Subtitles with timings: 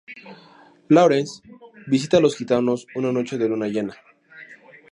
[0.89, 1.43] Lawrence
[1.85, 3.93] visita a los gitanos una noche de luna llena.